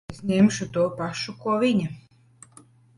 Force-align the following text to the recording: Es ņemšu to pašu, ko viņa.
Es 0.11 0.19
ņemšu 0.29 0.67
to 0.77 0.87
pašu, 1.03 1.37
ko 1.47 1.61
viņa. 1.67 1.89